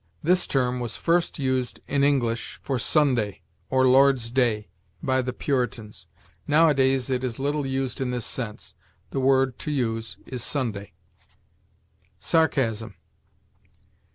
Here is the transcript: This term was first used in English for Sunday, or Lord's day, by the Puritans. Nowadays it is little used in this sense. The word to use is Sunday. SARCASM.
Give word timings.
This 0.23 0.47
term 0.47 0.79
was 0.79 0.97
first 0.97 1.37
used 1.37 1.79
in 1.87 2.03
English 2.03 2.59
for 2.63 2.79
Sunday, 2.79 3.43
or 3.69 3.87
Lord's 3.87 4.31
day, 4.31 4.67
by 5.03 5.21
the 5.21 5.31
Puritans. 5.31 6.07
Nowadays 6.47 7.11
it 7.11 7.23
is 7.23 7.37
little 7.37 7.67
used 7.67 8.01
in 8.01 8.09
this 8.09 8.25
sense. 8.25 8.73
The 9.11 9.19
word 9.19 9.59
to 9.59 9.69
use 9.69 10.17
is 10.25 10.41
Sunday. 10.43 10.93
SARCASM. 12.19 12.95